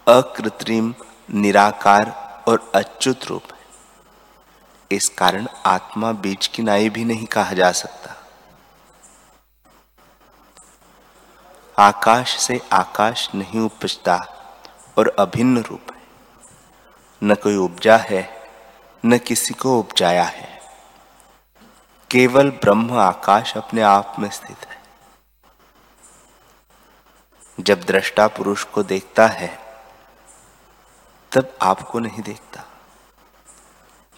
अकृत्रिम, 0.07 0.95
निराकार 1.29 2.09
और 2.47 2.71
अच्युत 2.75 3.25
रूप 3.25 3.43
है। 3.51 3.54
इस 4.95 5.09
कारण 5.09 5.47
आत्मा 5.65 6.11
बीज 6.11 6.47
की 6.47 6.63
नाई 6.63 6.89
भी 6.89 7.05
नहीं 7.05 7.25
कहा 7.25 7.53
जा 7.53 7.71
सकता। 7.71 8.15
आकाश 11.79 12.39
से 12.39 12.61
आकाश 12.73 13.29
नहीं 13.35 13.59
उपजता 13.59 14.15
और 14.97 15.15
अभिन्न 15.19 15.61
रूप 15.61 15.81
है। 15.91 16.01
न 17.23 17.35
कोई 17.35 17.55
उपजा 17.55 17.97
है, 17.97 18.51
न 19.05 19.17
किसी 19.17 19.53
को 19.53 19.79
उपजाया 19.79 20.23
है। 20.23 20.59
केवल 22.11 22.49
ब्रह्म 22.49 22.97
आकाश 22.97 23.57
अपने 23.57 23.81
आप 23.81 24.15
में 24.19 24.29
स्थित 24.29 24.65
है। 24.65 24.81
जब 27.59 27.81
दृष्टा 27.81 28.27
पुरुष 28.27 28.63
को 28.63 28.83
देखता 28.83 29.27
है, 29.27 29.59
तब 31.31 31.57
आपको 31.61 31.99
नहीं 31.99 32.21
देखता। 32.21 32.63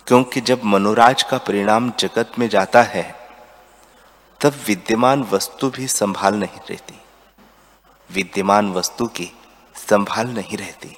क्योंकि 0.08 0.42
जब 0.42 0.64
मनोराज 0.64 1.24
का 1.24 1.38
परिणाम 1.38 1.92
जगत 2.00 2.32
में 2.40 2.50
जाता 2.50 2.82
है, 2.82 3.30
तब 4.42 4.54
विद्यमान 4.68 5.24
वस्तु 5.24 5.70
भी 5.70 5.88
संभाल 5.88 6.36
नहीं 6.36 6.60
रहती। 6.70 7.02
विद्यमान 8.12 8.74
वस्तु 8.74 9.08
की 9.08 9.32
संभाल 9.90 10.28
नहीं 10.28 10.58
रहती। 10.58 10.98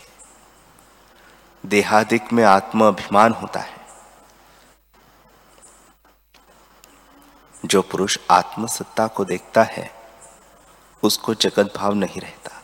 देहादिक 1.66 2.34
में 2.34 2.44
आत्म 2.44 2.88
अभिमान 2.88 3.34
होता 3.34 3.60
है। 3.60 3.80
जो 7.66 7.82
पुरुष 7.82 8.20
आत्म 8.32 8.68
सत्ता 8.68 9.08
को 9.08 9.26
देखता 9.26 9.64
है, 9.64 9.92
उसको 11.04 11.34
जगत 11.34 11.74
भाव 11.78 11.94
नहीं 11.94 12.22
रहता। 12.22 12.64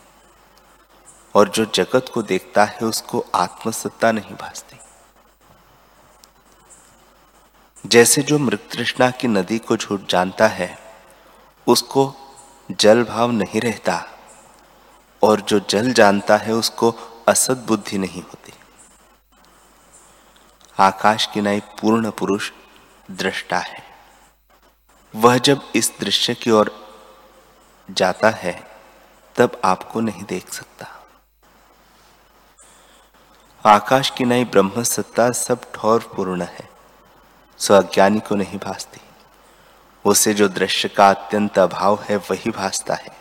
और 1.34 1.48
जो 1.48 1.64
जगत 1.64 2.10
को 2.14 2.22
देखता 2.22 2.64
है, 2.64 2.78
उसको 2.78 3.24
आत्मसत्ता 3.34 4.12
नहीं 4.12 4.34
भासती। 4.34 4.75
जैसे 7.86 8.22
जो 8.22 8.38
मृत 8.38 8.68
तृष्णा 8.72 9.10
की 9.10 9.28
नदी 9.28 9.58
को 9.58 9.76
झूठ 9.76 10.00
जानता 10.10 10.46
है, 10.46 10.78
उसको 11.66 12.14
जल 12.70 13.04
भाव 13.04 13.30
नहीं 13.30 13.60
रहता, 13.60 14.04
और 15.22 15.40
जो 15.40 15.60
जल 15.70 15.92
जानता 15.92 16.36
है, 16.36 16.52
उसको 16.52 16.94
असद 17.28 17.56
बुद्धि 17.56 17.98
नहीं 17.98 18.22
होती। 18.22 18.52
आकाश 20.78 21.28
की 21.34 21.40
नाई 21.40 21.60
पूर्ण 21.60 22.10
पुरुष 22.10 22.52
दृष्टा 23.10 23.58
है। 23.58 23.84
वह 25.16 25.38
जब 25.38 25.60
इस 25.74 25.92
दृश्य 26.00 26.34
की 26.34 26.50
ओर 26.50 26.94
जाता 27.90 28.30
है, 28.30 28.70
तब 29.36 29.60
आपको 29.64 30.00
नहीं 30.00 30.24
देख 30.24 30.52
सकता। 30.52 30.86
आकाश 33.66 34.10
की 34.10 34.24
नई 34.24 34.44
ब्रह्म 34.44 34.82
सत्ता 34.82 35.30
सब 35.30 35.72
ठौर 35.74 36.12
पूर्ण 36.16 36.42
है। 36.42 36.75
सो 37.58 37.74
अज्ञानी 37.74 38.20
को 38.20 38.34
नहीं 38.34 38.58
भासती। 38.58 39.00
उसे 40.04 40.34
जो 40.34 40.48
दृश्य 40.48 40.88
का 40.88 41.08
अत्यंत 41.10 41.58
अभाव 41.58 42.02
है, 42.02 42.16
वही 42.16 42.50
भासता 42.50 42.94
है। 42.94 43.16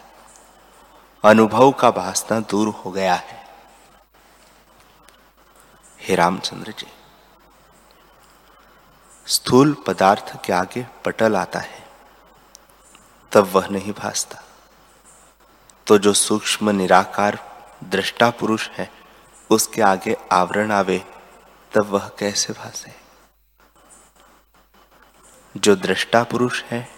अनुभव 1.24 1.72
का 1.72 1.92
भासना 1.92 2.40
दूर 2.40 2.68
हो 2.68 2.92
गया 2.92 3.14
है। 3.14 3.44
हे 6.00 6.16
रामचंद्र 6.16 6.72
जी, 6.72 6.88
स्थूल 9.28 9.74
पदार्थ 9.88 10.46
के 10.46 10.54
आगे 10.54 10.86
पटल 11.06 11.36
आता 11.36 11.60
है, 11.60 11.84
तब 13.32 13.50
वह 13.54 13.68
नहीं 13.68 13.94
भासता। 13.94 14.44
तो 15.88 15.98
जो 15.98 16.14
सूक्ष्म 16.14 16.70
निराकार 16.70 17.40
दृष्टा 17.84 18.30
पुरुष 18.30 18.70
है, 18.70 18.90
उसके 19.50 19.82
आगे 19.82 20.18
आवरण 20.32 20.72
आवे, 20.72 21.04
तब 21.74 21.86
वह 21.86 22.12
कैसे 22.20 22.54
भासे? 22.54 23.05
जो 25.58 25.76
दृष्टा 25.76 26.24
पुरुष 26.24 26.64
है, 26.64 26.90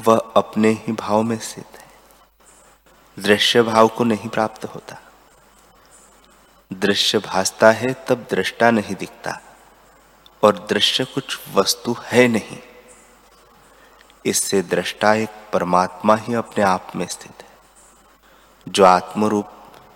वह 0.00 0.32
अपने 0.36 0.68
ही 0.68 0.92
भाव 0.92 1.22
में 1.22 1.38
स्थित 1.38 1.66
है। 1.76 1.86
दृश्य 3.22 3.62
भाव 3.62 3.88
को 3.88 4.04
नहीं 4.04 4.28
प्राप्त 4.28 4.64
होता। 4.64 4.96
दृश्य 6.72 7.18
भासता 7.18 7.70
है, 7.70 7.94
तब 7.94 8.26
दृष्टा 8.30 8.70
नहीं 8.70 8.94
दिखता, 8.94 9.40
और 10.42 10.66
दृश्य 10.70 11.04
कुछ 11.04 11.38
वस्तु 11.54 11.96
है 12.04 12.28
नहीं। 12.28 12.58
इससे 14.26 14.62
दृष्टा 14.62 15.14
एक 15.14 15.28
परमात्मा 15.52 16.16
ही 16.16 16.34
अपने 16.34 16.64
आप 16.64 16.92
में 16.96 17.06
स्थित 17.06 17.42
है, 17.42 17.58
जो 18.68 18.84
आत्मरूप 18.84 19.48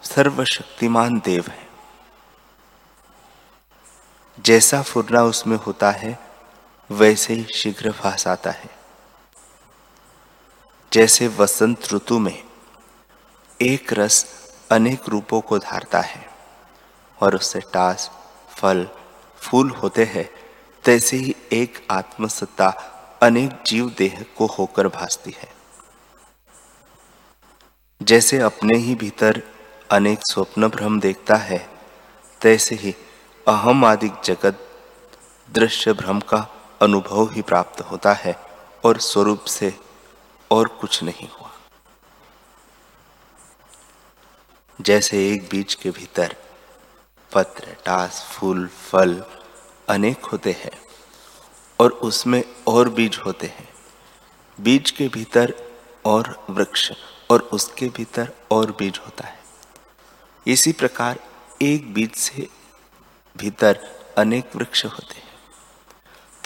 सर्वशक्तिमान 0.03 1.23
देव 1.25 1.45
है। 1.49 1.69
जैसा 4.41 4.83
फुरना 4.83 5.23
उसमें 5.23 5.57
होता 5.57 5.91
है 5.91 6.28
वैसे 6.91 7.35
ही 7.35 7.47
शीघ्र 7.55 7.93
फास 7.93 8.27
आता 8.27 8.51
है। 8.51 8.71
जैसे 10.93 11.29
वसंत 11.29 11.93
ऋतु 11.93 12.19
में 12.19 12.43
एक 13.63 13.93
रस 13.93 14.27
अनेक 14.71 15.09
रूपों 15.09 15.41
को 15.41 15.59
धारता 15.59 16.01
है 16.01 16.27
और 17.23 17.35
उससे 17.35 17.61
टास, 17.61 18.11
फल, 18.51 18.89
फूल 19.37 19.71
होते 19.71 20.05
हैं, 20.05 20.31
तैसे 20.85 21.17
ही 21.17 21.35
एक 21.53 21.87
आत्मसत्ता 21.91 22.69
अनेक 23.23 23.63
जीव 23.67 23.95
देह 23.99 24.25
को 24.37 24.47
होकर 24.47 24.89
भासती 24.89 25.31
है। 25.31 25.49
जैसे 28.03 28.39
अपने 28.39 28.77
ही 28.77 28.95
भीतर 28.95 29.43
अनेक 29.91 30.19
स्वप्न 30.23 30.69
भ्रम 30.69 31.01
देखता 31.01 31.37
है, 31.37 31.69
तैसे 32.41 32.75
ही 32.75 32.95
अहम 33.49 33.85
आदि 33.85 34.11
जगत 34.25 34.69
दृश्य 35.51 35.93
भ्रम 35.93 36.21
का 36.21 36.58
अनुभव 36.81 37.31
ही 37.33 37.43
प्राप्त 37.43 37.81
होता 37.81 38.13
है 38.13 38.35
और 38.85 38.99
स्वरूप 38.99 39.45
से 39.45 39.73
और 40.51 40.69
कुछ 40.69 41.03
नहीं 41.03 41.29
हुआ। 41.29 41.51
जैसे 44.81 45.29
एक 45.33 45.49
बीज 45.49 45.75
के 45.75 45.91
भीतर 45.91 46.37
पत्र, 47.33 47.77
टास, 47.85 48.23
फूल, 48.31 48.67
फल 48.69 49.25
अनेक 49.89 50.25
होते 50.25 50.53
हैं 50.53 50.81
और 51.81 51.91
उसमें 51.91 52.43
और 52.69 52.89
बीज 52.89 53.21
होते 53.27 53.47
हैं। 53.47 53.69
बीज 54.61 54.91
के 54.91 55.09
भीतर 55.09 55.55
और 56.05 56.47
वृक्ष 56.51 56.93
और 57.31 57.41
उसके 57.53 57.89
भीतर 57.89 58.33
और 58.51 58.71
बीज 58.71 59.01
होता 59.07 59.27
है। 59.27 59.39
इसी 60.47 60.73
प्रकार 60.73 61.19
एक 61.63 61.95
बीज 61.95 62.15
से 62.15 62.49
भीतर 63.37 63.81
अनेक 64.19 64.57
वृक्ष 64.57 64.85
होते 64.85 65.15
हैं। 65.15 65.28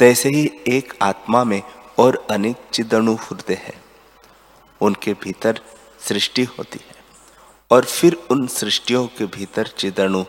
तैसे 0.02 0.28
ही 0.28 0.50
एक 0.68 0.94
आत्मा 1.02 1.44
में 1.44 1.62
और 1.98 2.26
अनेक 2.30 2.56
चिदणु 2.72 3.16
फुरते 3.16 3.54
हैं। 3.54 3.84
उनके 4.80 5.12
भीतर 5.12 5.60
सृष्टि 6.00 6.44
होती 6.44 6.80
है 6.88 6.94
और 7.70 7.84
फिर 7.84 8.14
उन 8.30 8.46
सृष्टियों 8.46 9.06
के 9.06 9.26
भीतर 9.26 9.66
चिदणु, 9.66 10.24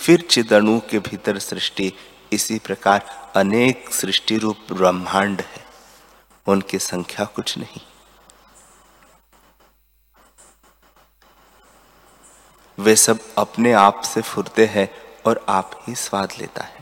फिर 0.00 0.20
चिदणु 0.20 0.80
के 0.90 0.98
भीतर 0.98 1.38
सृष्टि। 1.38 1.92
इसी 2.32 2.58
प्रकार 2.58 3.32
अनेक 3.36 3.92
सृष्टि 3.94 4.38
रूप 4.38 4.58
ब्रह्मांड 4.72 5.40
है। 5.40 5.64
उनकी 6.46 6.78
संख्या 6.78 7.24
कुछ 7.24 7.58
नहीं। 7.58 7.80
वे 12.78 12.96
सब 12.96 13.18
अपने 13.38 13.72
आप 13.72 14.00
से 14.00 14.20
फुरते 14.20 14.66
हैं 14.66 14.88
और 15.26 15.46
आप 15.48 15.84
ही 15.86 15.94
स्वाद 15.94 16.32
लेता 16.38 16.62
है। 16.62 16.77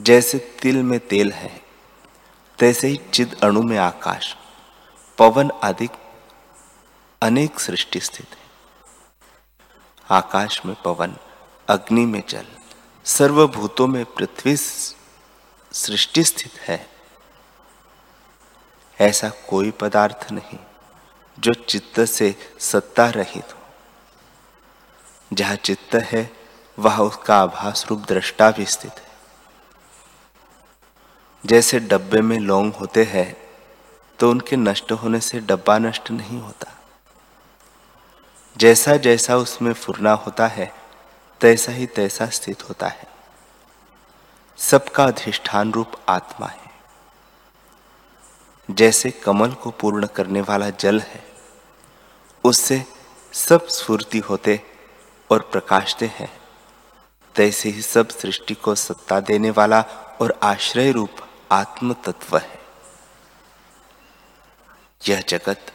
जैसे 0.00 0.38
तिल 0.38 0.82
में 0.82 1.00
तेल 1.00 1.32
है, 1.32 1.62
तैसे 2.58 2.88
ही 2.88 3.00
चिद 3.14 3.40
अणु 3.42 3.62
में 3.62 3.78
आकाश, 3.78 4.36
पवन 5.18 5.50
आदि 5.64 5.88
अनेक 7.22 7.60
सृष्टि 7.60 8.00
स्थित 8.00 8.26
है। 8.30 8.46
आकाश 10.10 10.66
में 10.66 10.76
पवन, 10.82 11.16
अग्नि 11.68 12.06
में 12.06 12.22
जल, 12.28 12.46
सर्वभूतों 13.04 13.86
में 13.86 14.04
पृथ्वी 14.04 14.56
सृष्टि 15.72 16.24
स्थित 16.24 16.52
है। 16.52 16.90
ऐसा 19.00 19.28
कोई 19.28 19.70
पदार्थ 19.70 20.32
नहीं 20.32 20.58
जो 21.38 21.54
चित्त 21.54 22.00
से 22.00 22.36
सत्ता 22.58 23.10
रहित 23.10 23.54
हो। 23.54 23.58
जहाँ 25.32 25.56
चित्त 25.56 25.94
है, 25.94 26.30
वह 26.78 26.98
उसका 26.98 27.38
आभास 27.38 27.86
रूप 27.90 27.98
दृष्टा 27.98 28.50
भी 28.50 28.64
स्थित 28.64 28.92
है। 28.92 29.07
जैसे 31.48 31.78
डब्बे 31.80 32.20
में 32.20 32.38
लौंग 32.38 32.72
होते 32.72 33.04
हैं 33.04 33.36
तो 34.18 34.30
उनके 34.30 34.56
नष्ट 34.56 34.92
होने 34.92 35.20
से 35.20 35.40
डब्बा 35.40 35.78
नष्ट 35.78 36.10
नहीं 36.10 36.40
होता। 36.40 36.72
जैसा 38.56 38.96
जैसा 38.96 39.36
उसमें 39.36 39.72
फुरना 39.72 40.12
होता 40.12 40.46
है, 40.46 40.72
तैसा 41.40 41.72
ही 41.72 41.86
तैसा 41.86 42.26
स्थित 42.26 42.68
होता 42.68 42.88
है। 42.88 43.06
सबका 44.58 45.04
अधिष्ठान 45.04 45.72
रूप 45.72 45.92
आत्मा 46.08 46.46
है। 46.46 46.70
जैसे 48.70 49.10
कमल 49.10 49.52
को 49.52 49.70
पूर्ण 49.70 50.06
करने 50.06 50.40
वाला 50.40 50.70
जल 50.70 51.00
है, 51.00 51.24
उससे 52.44 52.84
सब 53.32 53.66
स्फूर्ति 53.68 54.18
होते 54.18 54.60
और 55.30 55.48
प्रकाशते 55.52 56.06
हैं। 56.06 56.30
तैसे 57.34 57.68
ही 57.68 57.82
सब 57.82 58.08
सृष्टि 58.08 58.54
को 58.54 58.74
सत्ता 58.74 59.20
देने 59.20 59.50
वाला 59.50 59.80
और 60.20 60.38
आश्रय 60.42 60.92
रूप 60.92 61.10
आत्म 61.52 61.92
तत्व 61.92 62.38
है। 62.38 62.60
यह 65.08 65.20
जगत 65.20 65.72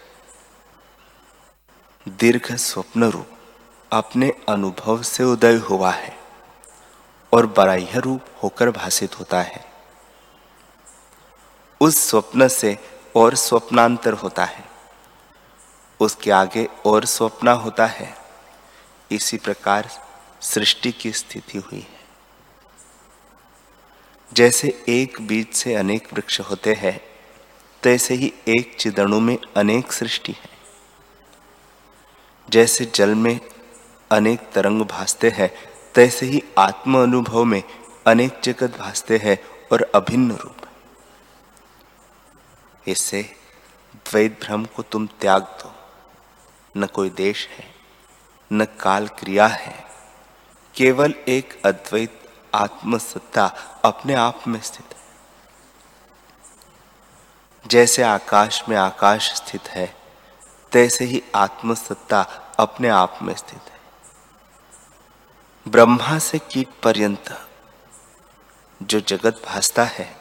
दीर्घ 2.07 2.55
स्वप्न 2.55 3.03
रूप 3.03 3.27
अपने 3.93 4.33
अनुभव 4.49 5.01
से 5.01 5.23
उदय 5.23 5.55
हुआ 5.55 5.91
है 5.91 6.17
और 7.33 7.45
बराह्य 7.45 7.99
रूप 7.99 8.21
होकर 8.43 8.71
भाषित 8.71 9.19
होता 9.19 9.41
है। 9.41 9.73
उस 11.81 12.09
स्वप्न 12.09 12.47
से 12.47 12.77
और 13.15 13.35
स्वप्नांतर 13.35 14.13
होता 14.13 14.45
है। 14.45 14.63
उसके 15.99 16.31
आगे 16.31 16.67
और 16.85 17.05
स्वप्न 17.05 17.47
होता 17.47 17.85
है। 17.85 18.17
इसी 19.11 19.37
प्रकार 19.37 19.89
सृष्टि 20.41 20.91
की 20.91 21.11
स्थिति 21.11 21.57
हुई 21.57 21.79
है। 21.79 21.92
जैसे 24.33 24.83
एक 24.89 25.21
बीज 25.21 25.47
से 25.53 25.75
अनेक 25.75 26.13
वृक्ष 26.13 26.39
होते 26.39 26.73
हैं, 26.73 27.01
तैसे 27.83 28.13
ही 28.13 28.33
एक 28.47 28.75
चिदणु 28.79 29.19
में 29.19 29.37
अनेक 29.57 29.91
सृष्टि 29.91 30.31
है। 30.31 30.49
जैसे 32.49 32.85
जल 32.85 33.15
में 33.15 33.39
अनेक 34.11 34.39
तरंग 34.53 34.81
भासते 34.81 35.29
हैं, 35.29 35.53
तैसे 35.95 36.25
ही 36.25 36.43
आत्म 36.57 37.03
अनुभव 37.03 37.43
में 37.43 37.63
अनेक 38.07 38.41
जगत 38.43 38.77
भासते 38.77 39.17
हैं 39.17 39.37
और 39.71 39.91
अभिन्न 39.95 40.31
रूप। 40.31 40.55
इससे 42.87 43.35
द्वैत 43.95 44.39
भ्रम 44.43 44.65
को 44.65 44.83
तुम 44.83 45.07
त्याग 45.07 45.41
दो। 45.41 45.75
न 46.77 46.85
कोई 46.85 47.09
देश 47.09 47.47
है, 47.47 47.65
न 48.53 48.65
काल 48.65 49.07
क्रिया 49.07 49.47
है, 49.47 49.85
केवल 50.75 51.13
एक 51.27 51.61
अद्वैत 51.65 52.19
आत्मसत्ता 52.55 53.45
अपने 53.85 54.13
आप 54.13 54.47
में 54.47 54.61
स्थित 54.61 54.85
है। 54.85 55.03
जैसे 57.67 58.03
आकाश 58.03 58.63
में 58.69 58.77
आकाश 58.77 59.33
स्थित 59.33 59.67
है, 59.67 59.95
तैसे 60.71 61.05
ही 61.05 61.23
आत्मसत्ता 61.35 62.21
अपने 62.59 62.89
आप 62.89 63.19
में 63.21 63.35
स्थित 63.35 63.61
है। 63.69 63.79
ब्रह्मा 65.67 66.19
से 66.19 66.39
कीट 66.39 66.69
पर्यंत 66.83 67.47
जो 68.83 68.99
जगत 68.99 69.41
भासता 69.45 69.83
है, 69.83 70.17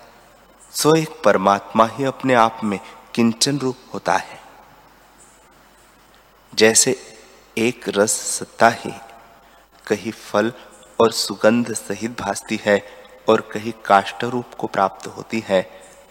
सो 0.70 0.94
एक 0.94 1.22
परमात्मा 1.24 1.86
ही 1.86 2.04
अपने 2.04 2.34
आप 2.34 2.60
में 2.64 2.80
किंचन 3.14 3.58
रूप 3.58 3.76
होता 3.94 4.16
है। 4.16 4.42
जैसे 6.54 7.16
एक 7.58 7.84
रस 7.88 8.12
सत्ता 8.12 8.68
ही 8.68 8.92
कहीं 9.86 10.12
फल 10.12 10.52
और 11.00 11.12
सुगंध 11.12 11.74
सहित 11.74 12.20
भासती 12.20 12.60
है 12.64 12.86
और 13.28 13.40
कहीं 13.40 13.72
काष्ट 13.84 14.24
रूप 14.24 14.54
को 14.54 14.66
प्राप्त 14.66 15.06
होती 15.06 15.44
है, 15.46 15.62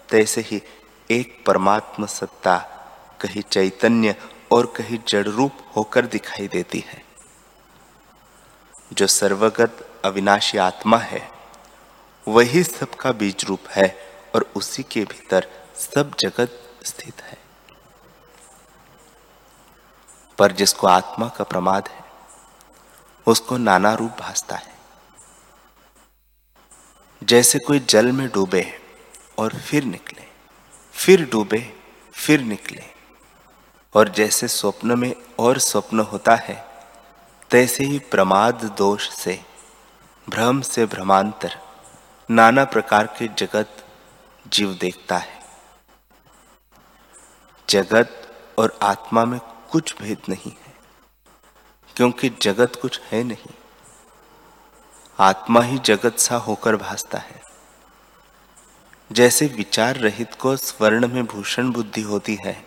तैसे 0.10 0.42
ही 0.42 0.62
एक 1.12 1.44
परमात्मा 1.46 2.06
सत्ता 2.06 2.58
कहीं 3.22 3.42
चैतन्य 3.42 4.16
और 4.52 4.66
कहीं 4.66 5.00
जड़ 5.08 5.28
रूप 5.28 5.52
होकर 5.76 6.06
दिखाई 6.06 6.48
देती 6.48 6.80
है। 6.80 7.04
जो 8.94 9.08
सर्वगत 9.08 10.02
अविनाशी 10.06 10.58
आत्मा 10.58 10.98
है, 10.98 11.32
वही 12.28 12.64
सबका 12.64 13.12
बीज 13.12 13.46
रूप 13.46 13.60
है 13.70 13.96
और 14.36 14.52
उसी 14.56 14.84
के 14.84 15.04
भीतर 15.04 15.48
सब 15.78 16.14
जगत 16.20 16.62
स्थित 16.84 17.22
है। 17.22 17.38
पर 20.38 20.52
जिसको 20.52 20.88
आत्मा 20.88 21.28
का 21.28 21.44
प्रमाद 21.44 21.88
है, 21.88 22.06
उसको 23.28 23.58
नाना 23.58 23.94
रूप 23.94 24.12
भासता 24.20 24.56
है। 24.56 24.71
जैसे 27.22 27.60
कोई 27.60 27.80
जल 27.80 28.12
में 28.12 28.28
डूबे 28.30 28.80
और 29.38 29.54
फिर 29.54 29.84
निकले, 29.84 30.24
फिर 30.94 31.30
डूबे, 31.30 31.74
फिर 32.14 32.42
निकले। 32.42 32.84
और 33.96 34.10
जैसे 34.10 34.48
स्वप्न 34.48 35.00
में 35.00 35.14
और 35.40 35.58
स्वप्न 35.58 36.00
होता 36.00 36.36
है, 36.36 36.66
तैसे 37.50 37.84
ही 37.84 38.00
प्रमाद 38.00 38.64
दोष 38.78 39.10
से, 39.10 39.40
भ्रम 40.30 40.62
से 40.62 40.86
भ्रमांतर, 40.86 41.58
नाना 42.30 42.64
प्रकार 42.66 43.08
के 43.20 43.28
जगत 43.28 43.86
जीव 44.48 44.78
देखता 44.82 45.18
है। 45.18 45.40
जगत 47.70 48.28
और 48.58 48.80
आत्मा 48.82 49.26
में 49.26 49.40
कुछ 49.72 49.96
भेद 50.02 50.22
नहीं 50.30 50.52
है, 50.52 50.74
क्योंकि 51.96 52.30
जगत 52.42 52.80
कुछ 52.82 53.02
है 53.02 53.24
नहीं। 53.24 53.54
आत्मा 55.22 55.62
ही 55.62 55.78
जगत 55.78 56.18
सा 56.18 56.36
होकर 56.36 56.76
भासता 56.76 57.18
है। 57.18 57.42
जैसे 59.12 59.46
विचार 59.48 59.96
रहित 59.96 60.34
को 60.36 60.56
स्वर्ण 60.58 61.08
में 61.08 61.26
भूषण 61.26 61.72
बुद्धि 61.72 62.02
होती 62.02 62.38
है, 62.46 62.66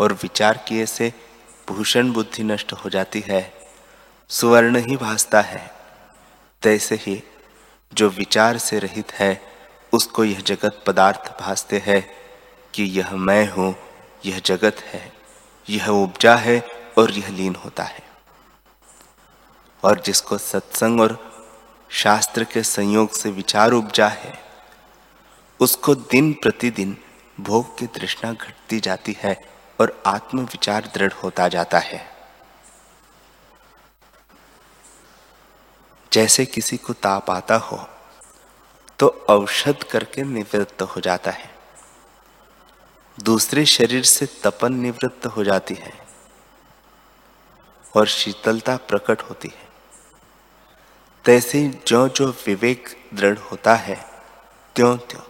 और 0.00 0.12
विचार 0.12 0.64
किए 0.68 0.86
से 0.86 1.12
भूषण 1.68 2.12
बुद्धि 2.12 2.42
नष्ट 2.42 2.72
हो 2.72 2.90
जाती 2.90 3.20
है, 3.20 3.52
सुवर्ण 4.28 4.76
ही 4.76 4.96
भासता 4.96 5.40
है। 5.40 5.70
तैसे 6.62 6.94
ही 6.94 7.22
जो 7.92 8.08
विचार 8.08 8.58
से 8.58 8.78
रहित 8.78 9.12
है, 9.12 9.40
उसको 9.92 10.24
यह 10.24 10.40
जगत 10.40 10.84
पदार्थ 10.86 11.40
भासते 11.40 11.78
हैं 11.78 12.10
कि 12.74 12.82
यह 12.82 13.10
मैं 13.10 13.50
हूँ, 13.50 13.74
यह 14.26 14.38
जगत 14.38 14.76
है, 14.80 15.12
यह 15.70 15.88
उपजा 15.88 16.36
है 16.36 16.62
और 16.98 17.10
यह 17.10 17.28
लीन 17.28 17.54
होता 17.54 17.82
है। 17.82 18.02
और 19.84 20.00
जिसको 20.00 20.38
सत्संग 20.38 21.00
और 21.00 21.29
शास्त्र 21.90 22.44
के 22.44 22.62
संयोग 22.62 23.12
से 23.12 23.30
विचार 23.30 23.72
उपजा 23.72 24.08
है। 24.08 24.32
उसको 25.60 25.94
दिन 25.94 26.32
प्रतिदिन 26.32 26.96
भोग 27.38 27.76
की 27.78 27.86
तृष्णा 27.86 28.32
घटती 28.32 28.80
जाती 28.80 29.16
है 29.18 29.34
और 29.78 30.02
आत्म 30.06 30.44
विचार 30.44 30.90
दृढ़ 30.94 31.12
होता 31.12 31.48
जाता 31.48 31.78
है। 31.78 32.00
जैसे 36.12 36.44
किसी 36.46 36.76
को 36.76 36.92
ताप 36.92 37.30
आता 37.30 37.56
हो 37.56 37.86
तो 38.98 39.08
औषध 39.30 39.82
करके 39.82 40.22
निवृत्त 40.24 40.82
हो 40.84 41.00
जाता 41.00 41.30
है। 41.30 41.50
दूसरे 43.18 43.64
शरीर 43.66 44.04
से 44.04 44.26
तपन 44.44 44.74
निवृत्त 44.74 45.26
हो 45.26 45.44
जाती 45.44 45.74
है 45.74 45.92
और 47.94 48.06
शीतलता 48.08 48.76
प्रकट 48.88 49.22
होती 49.22 49.48
है। 49.48 49.68
तैसे 51.24 51.80
जो 51.86 52.08
जो 52.08 52.28
विवेक 52.46 53.08
दृढ़ 53.14 53.38
होता 53.38 53.74
है, 53.74 54.10
त्यों 54.76 54.96
त्यों 54.96 55.22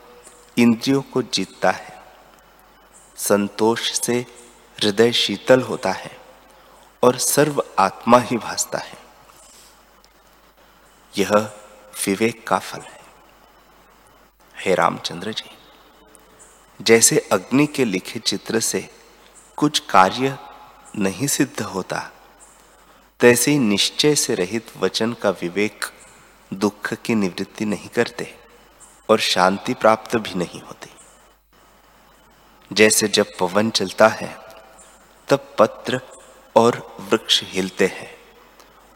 इंद्रियों 0.59 1.03
को 1.03 1.23
जीतता 1.23 1.71
है। 1.71 2.03
संतोष 3.17 3.93
से 3.93 4.27
हृदय 4.83 5.13
शीतल 5.13 5.61
होता 5.61 5.93
है 5.93 6.19
और 7.03 7.17
सर्व 7.17 7.65
आत्मा 7.79 8.19
ही 8.19 8.37
भासता 8.37 8.79
है। 8.79 8.99
यह 11.19 11.31
विवेक 12.07 12.47
का 12.47 12.59
फल 12.59 12.81
है। 12.81 13.01
हे 14.57 14.75
रामचंद्र 14.75 15.33
जी, 15.33 15.59
जैसे 16.83 17.29
अग्नि 17.33 17.67
के 17.67 17.85
लिखे 17.85 18.19
चित्र 18.19 18.61
से 18.61 18.91
कुछ 19.57 19.79
कार्य 19.79 20.39
नहीं 20.99 21.27
सिद्ध 21.27 21.63
होता 21.63 22.11
तैसे 23.21 23.59
निश्चय 23.59 24.15
से 24.15 24.35
रहित 24.35 24.67
वचन 24.77 25.13
का 25.13 25.31
विवेक 25.31 25.85
दुख 26.55 26.95
की 26.95 27.15
निवृत्ति 27.15 27.65
नहीं 27.65 27.89
करते 27.89 28.35
और 29.09 29.19
शांति 29.19 29.75
प्राप्त 29.75 30.17
भी 30.17 30.35
नहीं 30.35 30.61
होती। 30.61 30.91
जैसे 32.73 33.09
जब 33.09 33.27
पवन 33.41 33.71
चलता 33.71 34.09
है, 34.09 34.37
तब 35.29 35.55
पत्र 35.59 36.01
और 36.57 36.97
वृक्ष 37.01 37.43
हिलते 37.45 37.87
हैं 37.87 38.19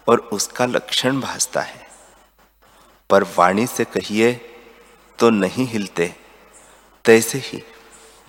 और 0.09 0.19
उसका 0.19 0.67
लक्षण 0.67 1.21
भासता 1.21 1.61
है। 1.61 1.89
पर 3.11 3.23
वाणी 3.23 3.67
से 3.67 3.85
कहिए 3.85 4.35
तो 5.19 5.31
नहीं 5.31 5.67
हिलते। 5.67 6.15
तैसे 7.05 7.39
ही 7.39 7.63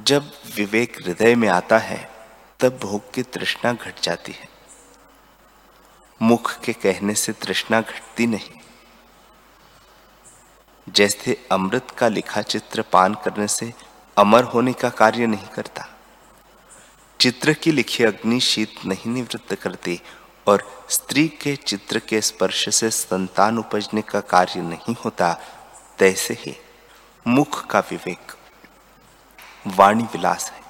जब 0.02 0.32
विवेक 0.56 1.02
हृदय 1.02 1.36
में 1.36 1.50
आता 1.50 1.78
है, 1.78 2.12
तब 2.60 2.80
भोग 2.80 3.14
की 3.14 3.24
तृष्णा 3.24 3.74
घट 3.74 4.00
जाती 4.00 4.32
है। 4.32 4.55
मुख 6.22 6.60
के 6.60 6.74
कहने 6.74 7.14
से 7.14 7.32
तृष्णा 7.32 7.82
घटती 7.82 8.28
नहीं। 8.28 8.60
जैसे 10.88 11.48
अमृत 11.52 11.92
का 11.92 12.08
लिखा 12.08 12.42
चित्र 12.42 12.82
पान 12.82 13.14
करने 13.14 13.48
से 13.48 13.74
अमर 14.18 14.44
होने 14.44 14.74
का 14.74 14.90
कार्य 14.90 15.28
नहीं 15.28 15.48
करता। 15.48 15.88
चित्र 17.20 17.54
की 17.54 17.72
लिखी 17.72 18.04
अग्नि 18.04 18.40
शीत 18.40 18.86
नहीं 18.86 19.12
निवृत्त 19.12 19.56
करती 19.56 20.00
और 20.48 20.64
स्त्री 20.90 21.28
के 21.28 21.56
चित्र 21.56 22.00
के 22.00 22.22
स्पर्श 22.22 22.68
से 22.76 22.90
संतान 22.90 23.58
उपजने 23.58 24.02
का 24.02 24.20
कार्य 24.20 24.62
नहीं 24.62 24.96
होता, 25.06 25.34
तैसे 25.98 26.34
ही 26.34 26.56
मुख 27.26 27.66
का 27.66 27.80
विवेक 27.80 28.32
वाणी 29.68 30.04
विलास 30.04 30.52
है 30.52 30.64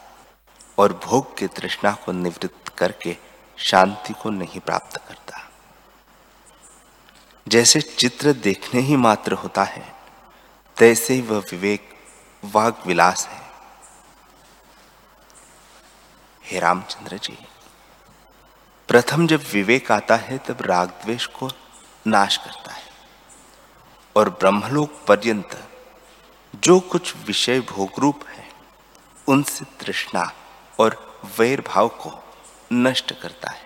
और 0.77 0.99
भोग 1.05 1.37
की 1.37 1.47
तृष्णा 1.47 1.91
को 2.05 2.11
निवृत्त 2.11 2.73
करके 2.77 3.17
शांति 3.57 4.13
को 4.13 4.29
नहीं 4.29 4.59
प्राप्त 4.59 4.97
करता। 4.97 5.24
जैसे 7.47 7.79
चित्र 7.81 8.31
देखने 8.33 8.81
ही 8.81 8.95
मात्र 8.95 9.33
होता 9.33 9.63
है, 9.63 9.83
तैसे 10.77 11.13
ही 11.13 11.21
वह 11.21 11.39
विवेक 11.51 11.89
वाग 12.43 12.81
विलास 12.85 13.27
है। 13.27 13.41
हे 16.43 16.59
रामचंद्र 16.59 17.17
जी, 17.17 17.37
प्रथम 18.89 19.27
जब 19.27 19.43
विवेक 19.53 19.91
आता 19.91 20.15
है, 20.15 20.37
तब 20.37 20.61
राग 20.61 20.89
द्वेष 21.03 21.25
को 21.25 21.49
नाश 22.07 22.37
करता 22.37 22.71
है 22.71 22.83
और 24.15 24.29
ब्रह्मलोक 24.29 24.99
पर्यंत 25.07 25.57
जो 26.53 26.79
कुछ 26.79 27.15
विषय 27.17 27.59
भोग 27.59 27.99
रूप 27.99 28.27
है, 28.27 28.47
उनसे 29.27 29.65
तृष्णा 29.79 30.31
और 30.79 31.21
वैर 31.39 31.61
भाव 31.61 31.87
को 31.87 32.11
नष्ट 32.73 33.13
करता 33.21 33.51
है। 33.51 33.64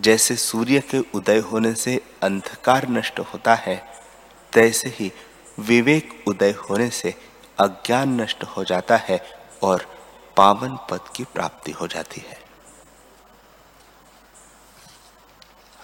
जैसे 0.00 0.36
सूर्य 0.36 0.80
के 0.80 0.98
उदय 1.14 1.38
होने 1.38 1.74
से 1.74 2.00
अंधकार 2.22 2.88
नष्ट 2.88 3.20
होता 3.20 3.54
है, 3.54 3.76
तैसे 4.52 4.88
ही 4.88 5.12
विवेक 5.60 6.24
उदय 6.28 6.50
होने 6.50 6.90
से 6.90 7.14
अज्ञान 7.58 8.20
नष्ट 8.20 8.44
हो 8.44 8.64
जाता 8.64 8.96
है 8.96 9.20
और 9.62 9.86
पावन 10.36 10.76
पद 10.90 11.00
की 11.16 11.24
प्राप्ति 11.24 11.72
हो 11.72 11.86
जाती 11.86 12.20
है। 12.20 12.44